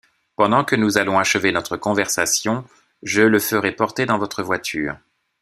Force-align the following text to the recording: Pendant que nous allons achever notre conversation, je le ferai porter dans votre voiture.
Pendant 0.35 0.65
que 0.65 0.75
nous 0.75 0.97
allons 0.97 1.19
achever 1.19 1.51
notre 1.51 1.77
conversation, 1.77 2.65
je 3.03 3.21
le 3.21 3.37
ferai 3.37 3.71
porter 3.71 4.07
dans 4.07 4.17
votre 4.17 4.41
voiture. 4.41 4.97